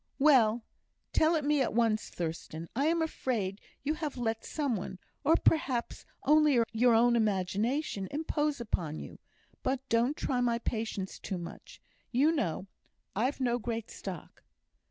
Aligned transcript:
"Well, 0.17 0.63
tell 1.13 1.35
it 1.35 1.45
me 1.45 1.61
at 1.61 1.75
once, 1.75 2.09
Thurstan. 2.09 2.69
I 2.75 2.87
am 2.87 3.03
afraid 3.03 3.61
you 3.83 3.93
have 3.93 4.17
let 4.17 4.43
some 4.43 4.75
one, 4.75 4.97
or 5.23 5.35
perhaps 5.35 6.07
only 6.23 6.57
your 6.73 6.95
own 6.95 7.15
imagination, 7.15 8.07
impose 8.09 8.59
upon 8.59 8.97
you; 8.97 9.19
but 9.61 9.87
don't 9.89 10.17
try 10.17 10.41
my 10.41 10.57
patience 10.57 11.19
too 11.19 11.37
much; 11.37 11.79
you 12.11 12.31
know 12.31 12.65
I've 13.15 13.39
no 13.39 13.59
great 13.59 13.91
stock." 13.91 14.41